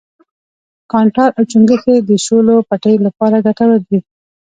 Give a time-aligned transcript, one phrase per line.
[0.91, 3.99] کانټار او چنگښې د شولو پټیو لپاره گټور وي.